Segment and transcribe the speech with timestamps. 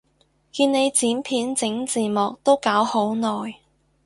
[0.51, 3.59] 見你剪片整字幕都搞好耐